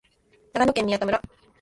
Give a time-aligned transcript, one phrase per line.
[0.55, 1.21] 長野県宮田村